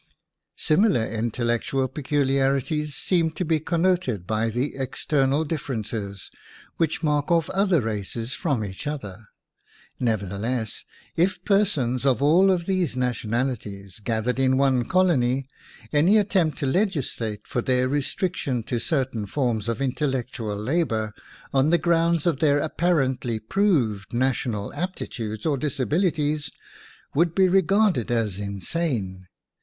Similar 0.57 1.05
intellectual 1.05 1.87
peculiarities 1.87 2.95
seem 2.95 3.29
to 3.33 3.45
be 3.45 3.59
connoted 3.59 4.25
by 4.25 4.49
the 4.49 4.75
external 4.75 5.43
dif 5.45 5.61
ferences 5.67 6.31
which 6.77 7.03
mark 7.03 7.29
off 7.29 7.51
other 7.51 7.81
races 7.81 8.33
from 8.33 8.65
each 8.65 8.87
other. 8.87 9.17
Nevertheless, 9.99 10.85
if 11.15 11.45
per 11.45 11.65
sons 11.65 12.03
of 12.03 12.19
all 12.19 12.49
of 12.49 12.65
these 12.65 12.97
nationalities 12.97 13.99
gath 13.99 14.25
ered 14.25 14.39
in 14.39 14.57
one 14.57 14.85
colony, 14.85 15.45
any 15.93 16.17
attempt 16.17 16.57
to 16.57 16.65
leg 16.65 16.93
islate 16.93 17.45
for 17.45 17.61
their 17.61 17.87
restriction 17.87 18.63
to 18.63 18.79
certain 18.79 19.27
forms 19.27 19.69
of 19.69 19.83
intellectual 19.83 20.55
labor 20.57 21.13
on 21.53 21.69
the 21.69 21.77
ground 21.77 22.25
of 22.25 22.39
their 22.39 22.57
apparently 22.57 23.37
proved 23.39 24.13
na 24.15 24.31
tional 24.31 24.73
aptitudes 24.75 25.45
or 25.45 25.59
disabilities, 25.59 26.49
would 27.13 27.35
be 27.35 27.47
regarded 27.47 28.09
as 28.09 28.39
insane. 28.39 29.27